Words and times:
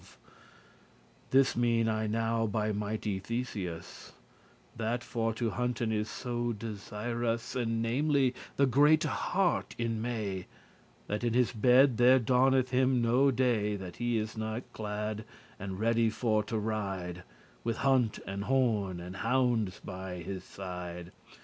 *eye, 0.01 0.03
intelligence, 0.03 0.23
power 0.23 1.27
This 1.29 1.55
mean 1.55 1.87
I 1.87 2.07
now 2.07 2.47
by 2.47 2.71
mighty 2.71 3.19
Theseus, 3.19 4.13
That 4.75 5.03
for 5.03 5.31
to 5.35 5.51
hunten 5.51 5.91
is 5.91 6.09
so 6.09 6.53
desirous— 6.53 7.55
And 7.55 7.83
namely* 7.83 8.33
the 8.55 8.65
greate 8.65 9.03
hart 9.03 9.75
in 9.77 10.01
May— 10.01 10.47
*especially 11.07 11.07
That 11.07 11.23
in 11.23 11.33
his 11.35 11.51
bed 11.51 11.97
there 11.97 12.19
dawneth 12.19 12.69
him 12.71 12.99
no 13.03 13.29
day 13.29 13.75
That 13.75 13.97
he 13.97 14.19
n'is 14.19 14.35
clad, 14.73 15.23
and 15.59 15.79
ready 15.79 16.09
for 16.09 16.41
to 16.45 16.57
ride 16.57 17.21
With 17.63 17.77
hunt 17.77 18.17
and 18.25 18.45
horn, 18.45 18.99
and 18.99 19.17
houndes 19.17 19.81
him 19.87 20.25
beside. 20.33 21.11